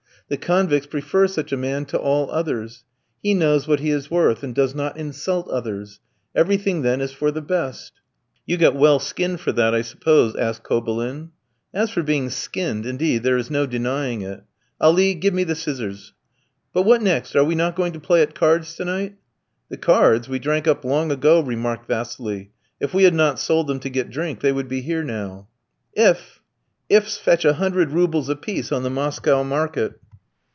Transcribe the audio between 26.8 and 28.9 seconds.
Ifs fetch a hundred roubles a piece on the